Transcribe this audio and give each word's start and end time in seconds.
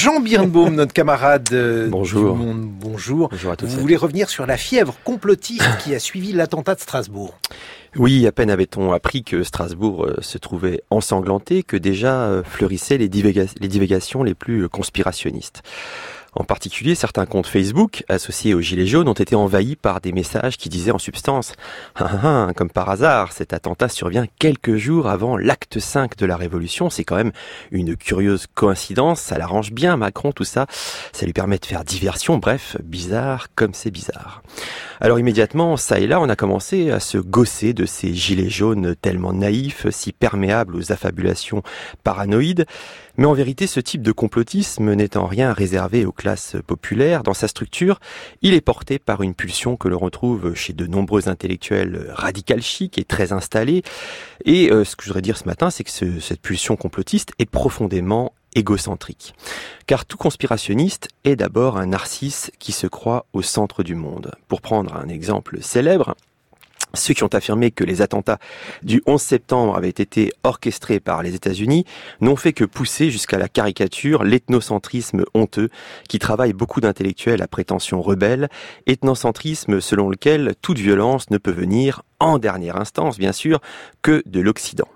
Jean 0.00 0.18
Birnbaum, 0.20 0.74
notre 0.76 0.94
camarade 0.94 1.48
euh, 1.52 1.88
bonjour. 1.90 2.32
du 2.34 2.42
Monde, 2.42 2.62
bonjour. 2.62 3.28
Bonjour 3.28 3.52
à 3.52 3.56
tous. 3.56 3.66
Vous 3.66 3.80
voulez 3.80 3.96
revenir 3.96 4.30
sur 4.30 4.46
la 4.46 4.56
fièvre 4.56 4.96
complotiste 5.04 5.62
qui 5.84 5.94
a 5.94 5.98
suivi 5.98 6.32
l'attentat 6.32 6.74
de 6.74 6.80
Strasbourg 6.80 7.38
Oui, 7.96 8.26
à 8.26 8.32
peine 8.32 8.48
avait-on 8.48 8.92
appris 8.92 9.24
que 9.24 9.42
Strasbourg 9.42 10.06
euh, 10.06 10.16
se 10.22 10.38
trouvait 10.38 10.82
ensanglanté 10.88 11.62
que 11.62 11.76
déjà 11.76 12.22
euh, 12.22 12.42
fleurissaient 12.42 12.96
les, 12.96 13.10
divéga- 13.10 13.52
les 13.60 13.68
divagations 13.68 14.22
les 14.22 14.32
plus 14.34 14.70
conspirationnistes. 14.70 15.60
En 16.34 16.44
particulier, 16.44 16.94
certains 16.94 17.26
comptes 17.26 17.46
Facebook 17.46 18.04
associés 18.08 18.54
aux 18.54 18.60
Gilets 18.60 18.86
jaunes 18.86 19.08
ont 19.08 19.14
été 19.14 19.34
envahis 19.34 19.74
par 19.74 20.00
des 20.00 20.12
messages 20.12 20.56
qui 20.56 20.68
disaient 20.68 20.92
en 20.92 20.98
substance 20.98 21.54
ah, 21.96 22.08
ah, 22.12 22.46
ah, 22.48 22.52
comme 22.54 22.70
par 22.70 22.88
hasard, 22.88 23.32
cet 23.32 23.52
attentat 23.52 23.88
survient 23.88 24.26
quelques 24.38 24.76
jours 24.76 25.08
avant 25.08 25.36
l'acte 25.36 25.80
5 25.80 26.16
de 26.16 26.26
la 26.26 26.36
Révolution. 26.36 26.88
C'est 26.88 27.04
quand 27.04 27.16
même 27.16 27.32
une 27.72 27.96
curieuse 27.96 28.46
coïncidence. 28.54 29.20
Ça 29.20 29.38
l'arrange 29.38 29.72
bien, 29.72 29.96
Macron, 29.96 30.32
tout 30.32 30.44
ça. 30.44 30.66
Ça 31.12 31.26
lui 31.26 31.32
permet 31.32 31.58
de 31.58 31.66
faire 31.66 31.84
diversion. 31.84 32.38
Bref, 32.38 32.76
bizarre 32.82 33.48
comme 33.56 33.74
c'est 33.74 33.90
bizarre. 33.90 34.42
Alors 35.00 35.18
immédiatement, 35.18 35.76
ça 35.76 35.98
et 35.98 36.06
là, 36.06 36.20
on 36.20 36.28
a 36.28 36.36
commencé 36.36 36.90
à 36.90 37.00
se 37.00 37.18
gausser 37.18 37.72
de 37.72 37.86
ces 37.86 38.14
gilets 38.14 38.50
jaunes 38.50 38.94
tellement 38.94 39.32
naïfs, 39.32 39.86
si 39.90 40.12
perméables 40.12 40.76
aux 40.76 40.92
affabulations 40.92 41.62
paranoïdes. 42.04 42.66
Mais 43.16 43.26
en 43.26 43.32
vérité, 43.32 43.66
ce 43.66 43.80
type 43.80 44.02
de 44.02 44.12
complotisme 44.12 44.94
n'étant 44.94 45.26
rien 45.26 45.52
réservé 45.52 46.04
aux 46.04 46.12
classes 46.20 46.56
populaires, 46.66 47.22
dans 47.22 47.32
sa 47.34 47.48
structure, 47.48 47.98
il 48.42 48.52
est 48.52 48.60
porté 48.60 48.98
par 48.98 49.22
une 49.22 49.34
pulsion 49.34 49.76
que 49.76 49.88
l'on 49.88 49.98
retrouve 49.98 50.54
chez 50.54 50.74
de 50.74 50.86
nombreux 50.86 51.28
intellectuels 51.30 52.12
radical 52.14 52.60
chic 52.60 52.98
et 52.98 53.04
très 53.04 53.32
installés. 53.32 53.82
Et 54.44 54.70
euh, 54.70 54.84
ce 54.84 54.96
que 54.96 55.04
je 55.04 55.08
voudrais 55.08 55.22
dire 55.22 55.38
ce 55.38 55.44
matin, 55.46 55.70
c'est 55.70 55.82
que 55.82 55.90
ce- 55.90 56.20
cette 56.20 56.42
pulsion 56.42 56.76
complotiste 56.76 57.32
est 57.38 57.48
profondément 57.50 58.34
égocentrique. 58.54 59.32
Car 59.86 60.04
tout 60.04 60.18
conspirationniste 60.18 61.08
est 61.24 61.36
d'abord 61.36 61.78
un 61.78 61.86
narcisse 61.86 62.50
qui 62.58 62.72
se 62.72 62.86
croit 62.86 63.24
au 63.32 63.40
centre 63.42 63.82
du 63.82 63.94
monde. 63.94 64.32
Pour 64.48 64.60
prendre 64.60 64.94
un 64.96 65.08
exemple 65.08 65.62
célèbre, 65.62 66.16
ceux 66.94 67.14
qui 67.14 67.24
ont 67.24 67.34
affirmé 67.34 67.70
que 67.70 67.84
les 67.84 68.02
attentats 68.02 68.38
du 68.82 69.02
11 69.06 69.20
septembre 69.20 69.76
avaient 69.76 69.88
été 69.88 70.32
orchestrés 70.42 71.00
par 71.00 71.22
les 71.22 71.34
États-Unis 71.34 71.84
n'ont 72.20 72.36
fait 72.36 72.52
que 72.52 72.64
pousser 72.64 73.10
jusqu'à 73.10 73.38
la 73.38 73.48
caricature 73.48 74.24
l'ethnocentrisme 74.24 75.24
honteux 75.34 75.68
qui 76.08 76.18
travaille 76.18 76.52
beaucoup 76.52 76.80
d'intellectuels 76.80 77.42
à 77.42 77.48
prétention 77.48 78.02
rebelle, 78.02 78.48
ethnocentrisme 78.86 79.80
selon 79.80 80.08
lequel 80.08 80.54
toute 80.62 80.78
violence 80.78 81.30
ne 81.30 81.38
peut 81.38 81.50
venir, 81.50 82.02
en 82.18 82.38
dernière 82.38 82.76
instance 82.76 83.18
bien 83.18 83.32
sûr, 83.32 83.60
que 84.02 84.22
de 84.26 84.40
l'Occident. 84.40 84.88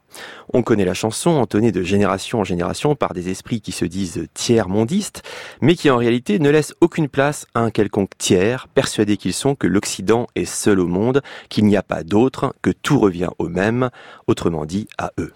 On 0.53 0.63
connaît 0.63 0.85
la 0.85 0.95
chanson 0.95 1.31
entonnée 1.31 1.73
de 1.73 1.83
génération 1.83 2.41
en 2.41 2.45
génération 2.45 2.95
par 2.95 3.15
des 3.15 3.31
esprits 3.31 3.61
qui 3.61 3.73
se 3.73 3.85
disent 3.85 4.27
tiers 4.35 4.69
mondistes, 4.69 5.23
mais 5.61 5.75
qui 5.75 5.91
en 5.91 5.97
réalité 5.97 6.39
ne 6.39 6.51
laissent 6.51 6.75
aucune 6.81 7.09
place 7.09 7.47
à 7.55 7.61
un 7.61 7.71
quelconque 7.71 8.17
tiers, 8.19 8.69
persuadés 8.69 9.17
qu'ils 9.17 9.33
sont 9.33 9.55
que 9.55 9.67
l'Occident 9.67 10.27
est 10.35 10.45
seul 10.45 10.81
au 10.81 10.87
monde, 10.87 11.23
qu'il 11.49 11.67
n'y 11.67 11.77
a 11.77 11.83
pas 11.83 12.03
d'autre, 12.03 12.55
que 12.63 12.71
tout 12.71 12.99
revient 12.99 13.31
au 13.39 13.49
même, 13.49 13.91
autrement 14.27 14.65
dit 14.65 14.89
à 14.99 15.13
eux. 15.19 15.33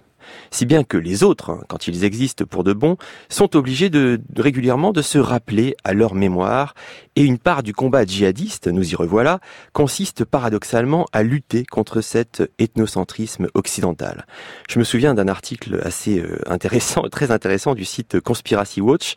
Si 0.51 0.67
bien 0.67 0.84
que 0.84 0.97
les 0.97 1.23
autres, 1.23 1.51
hein, 1.51 1.61
quand 1.69 1.89
ils 1.89 2.05
existent 2.05 2.45
pour 2.45 2.65
de 2.65 2.73
bon, 2.73 2.97
sont 3.29 3.57
obligés 3.57 3.91
de, 3.91 4.21
régulièrement 4.37 4.93
de 4.93 5.03
se 5.03 5.19
rappeler 5.19 5.77
à 5.84 5.93
leur 5.93 6.15
mémoire, 6.15 6.75
et 7.17 7.23
une 7.23 7.39
part 7.39 7.62
du 7.62 7.75
combat 7.75 8.05
djihadiste, 8.05 8.69
nous 8.69 8.93
y 8.93 8.95
revoilà, 8.95 9.41
consiste 9.73 10.25
paradoxalement 10.25 11.06
à 11.12 11.23
lutter 11.23 11.65
contre 11.65 12.01
cet 12.01 12.43
ethnocentrisme 12.59 13.49
occidental. 13.55 14.27
Je 14.69 14.79
me 14.79 14.84
souviens 14.84 15.15
d'un 15.15 15.27
article 15.27 15.81
assez 15.83 16.21
euh, 16.21 16.39
intéressant, 16.47 17.03
très 17.11 17.31
intéressant 17.31 17.75
du 17.75 17.84
site 17.84 18.21
Conspiracy 18.21 18.81
Watch, 18.81 19.15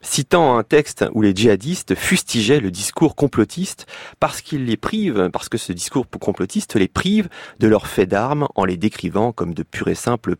citant 0.00 0.56
un 0.56 0.62
texte 0.62 1.04
où 1.12 1.22
les 1.22 1.34
djihadistes 1.34 1.94
fustigeaient 1.94 2.60
le 2.60 2.70
discours 2.70 3.16
complotiste 3.16 3.86
parce 4.20 4.40
qu'il 4.40 4.66
les 4.66 4.76
prive, 4.76 5.28
parce 5.32 5.48
que 5.48 5.58
ce 5.58 5.72
discours 5.72 6.06
complotiste 6.08 6.76
les 6.76 6.88
prive 6.88 7.28
de 7.58 7.66
leurs 7.66 7.86
faits 7.86 8.08
d'armes 8.08 8.48
en 8.54 8.64
les 8.64 8.76
décrivant 8.76 9.32
comme 9.32 9.54
de 9.54 9.62
purs 9.62 9.88
et 9.88 9.94
simples 9.94 10.36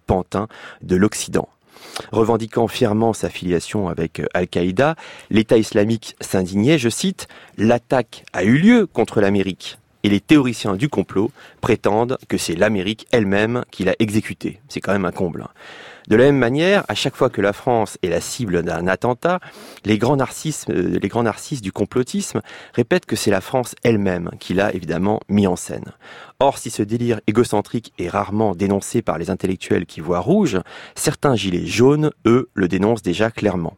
de 0.82 0.96
l'Occident. 0.96 1.48
Revendiquant 2.12 2.66
fièrement 2.66 3.12
sa 3.12 3.28
filiation 3.28 3.88
avec 3.88 4.20
euh, 4.20 4.26
Al-Qaïda, 4.34 4.96
l'État 5.30 5.56
islamique 5.56 6.16
s'indignait, 6.20 6.78
je 6.78 6.88
cite, 6.88 7.28
L'attaque 7.56 8.24
a 8.32 8.42
eu 8.42 8.58
lieu 8.58 8.86
contre 8.86 9.20
l'Amérique 9.20 9.78
et 10.02 10.08
les 10.08 10.20
théoriciens 10.20 10.76
du 10.76 10.88
complot 10.88 11.30
prétendent 11.60 12.18
que 12.28 12.38
c'est 12.38 12.54
l'Amérique 12.54 13.06
elle-même 13.12 13.64
qui 13.70 13.84
l'a 13.84 13.94
exécuté. 13.98 14.60
C'est 14.68 14.80
quand 14.80 14.92
même 14.92 15.04
un 15.04 15.12
comble. 15.12 15.46
De 16.08 16.16
la 16.16 16.24
même 16.24 16.38
manière, 16.38 16.84
à 16.88 16.94
chaque 16.94 17.16
fois 17.16 17.30
que 17.30 17.40
la 17.40 17.52
France 17.52 17.98
est 18.02 18.08
la 18.08 18.20
cible 18.20 18.62
d'un 18.62 18.86
attentat, 18.86 19.40
les 19.84 19.98
grands, 19.98 20.16
narcisses, 20.16 20.66
euh, 20.70 20.98
les 21.00 21.08
grands 21.08 21.22
narcisses 21.22 21.62
du 21.62 21.72
complotisme 21.72 22.40
répètent 22.74 23.06
que 23.06 23.16
c'est 23.16 23.30
la 23.30 23.40
France 23.40 23.74
elle-même 23.82 24.30
qui 24.40 24.54
l'a 24.54 24.74
évidemment 24.74 25.20
mis 25.28 25.46
en 25.46 25.56
scène. 25.56 25.92
Or, 26.38 26.58
si 26.58 26.70
ce 26.70 26.82
délire 26.82 27.20
égocentrique 27.26 27.92
est 27.98 28.08
rarement 28.08 28.54
dénoncé 28.54 29.02
par 29.02 29.18
les 29.18 29.30
intellectuels 29.30 29.86
qui 29.86 30.00
voient 30.00 30.20
rouge, 30.20 30.58
certains 30.94 31.36
gilets 31.36 31.66
jaunes, 31.66 32.10
eux, 32.26 32.48
le 32.54 32.68
dénoncent 32.68 33.02
déjà 33.02 33.30
clairement. 33.30 33.76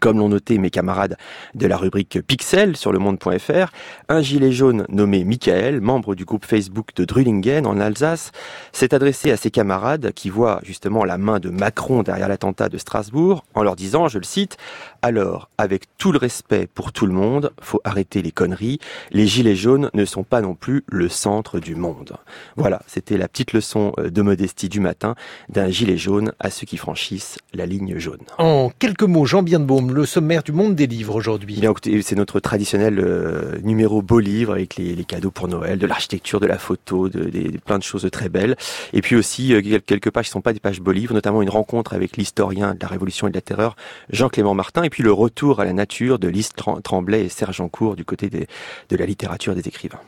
Comme 0.00 0.18
l'ont 0.18 0.28
noté 0.28 0.58
mes 0.58 0.70
camarades 0.70 1.16
de 1.54 1.66
la 1.66 1.76
rubrique 1.76 2.20
Pixel 2.22 2.76
sur 2.76 2.92
le 2.92 2.98
monde.fr, 2.98 3.72
un 4.08 4.20
gilet 4.20 4.52
jaune 4.52 4.84
nommé 4.88 5.24
Michael, 5.24 5.80
membre 5.80 6.14
du 6.14 6.24
groupe 6.24 6.44
Facebook 6.44 6.88
de 6.96 7.04
Drüllingen 7.04 7.66
en 7.66 7.78
Alsace, 7.80 8.32
s'est 8.72 8.94
adressé 8.94 9.30
à 9.30 9.36
ses 9.36 9.50
camarades 9.50 10.12
qui 10.12 10.30
voient 10.30 10.60
justement 10.62 11.04
la 11.04 11.18
main 11.18 11.40
de 11.40 11.50
Macron 11.50 12.02
derrière 12.02 12.28
l'attentat 12.28 12.68
de 12.68 12.78
Strasbourg 12.78 13.44
en 13.54 13.62
leur 13.62 13.76
disant, 13.76 14.08
je 14.08 14.18
le 14.18 14.24
cite, 14.24 14.56
alors, 15.02 15.50
avec 15.58 15.84
tout 15.98 16.12
le 16.12 16.18
respect 16.18 16.68
pour 16.72 16.92
tout 16.92 17.06
le 17.06 17.12
monde, 17.12 17.52
faut 17.60 17.80
arrêter 17.84 18.22
les 18.22 18.30
conneries, 18.30 18.78
les 19.10 19.26
gilets 19.26 19.56
jaunes 19.56 19.90
ne 19.94 20.04
sont 20.04 20.22
pas 20.22 20.40
non 20.40 20.54
plus 20.54 20.84
le 20.86 21.08
centre 21.08 21.58
du 21.58 21.74
monde. 21.74 22.16
Voilà, 22.56 22.82
c'était 22.86 23.18
la 23.18 23.28
petite 23.28 23.52
leçon 23.52 23.92
euh, 23.98 24.10
de 24.10 24.22
modestie 24.22 24.68
du 24.68 24.80
matin 24.80 25.14
d'un 25.48 25.68
gilet 25.68 25.96
jaune 25.96 26.32
à 26.38 26.50
ceux 26.50 26.66
qui 26.66 26.76
franchissent 26.76 27.38
la 27.52 27.66
ligne 27.66 27.98
jaune. 27.98 28.20
En 28.38 28.70
quelques 28.78 29.02
mots, 29.02 29.26
Jean 29.26 29.42
Le 29.88 30.06
sommaire 30.06 30.42
du 30.42 30.52
monde 30.52 30.74
des 30.74 30.86
livres 30.86 31.14
aujourd'hui. 31.14 31.60
C'est 32.02 32.14
notre 32.16 32.40
traditionnel 32.40 32.98
euh, 32.98 33.58
numéro 33.62 34.02
beau 34.02 34.20
livre 34.20 34.52
avec 34.52 34.76
les, 34.76 34.94
les 34.94 35.04
cadeaux 35.04 35.30
pour 35.30 35.48
Noël, 35.48 35.78
de 35.78 35.86
l'architecture, 35.86 36.40
de 36.40 36.46
la 36.46 36.58
photo, 36.58 37.08
de, 37.08 37.24
des- 37.24 37.48
des- 37.48 37.58
plein 37.58 37.78
de 37.78 37.82
choses 37.82 38.08
très 38.12 38.28
belles. 38.28 38.56
Et 38.92 39.00
puis 39.02 39.16
aussi 39.16 39.54
euh, 39.54 39.60
quel- 39.62 39.82
quelques 39.82 40.10
pages 40.10 40.26
qui 40.26 40.30
sont 40.30 40.40
pas 40.40 40.52
des 40.52 40.60
pages 40.60 40.80
beau 40.80 40.92
livre, 40.92 41.14
notamment 41.14 41.42
une 41.42 41.50
rencontre 41.50 41.94
avec 41.94 42.16
l'historien 42.16 42.74
de 42.74 42.78
la 42.80 42.88
Révolution 42.88 43.26
et 43.26 43.30
de 43.30 43.36
la 43.36 43.40
Terreur, 43.40 43.76
Jean-Clément 44.10 44.54
Martin, 44.54 44.82
et 44.82 44.90
puis 44.90 45.02
le 45.02 45.12
retour 45.12 45.60
à 45.60 45.64
la 45.64 45.72
nature 45.72 46.18
de 46.18 46.30
Trem- 46.56 46.80
Tremblay 46.82 47.24
et 47.24 47.28
Serge 47.28 47.60
Encourt 47.60 47.96
du 47.96 48.04
côté 48.04 48.28
des- 48.28 48.46
de 48.88 48.96
la 48.96 49.06
littérature 49.06 49.54
des 49.54 49.66
écrivains. 49.68 50.00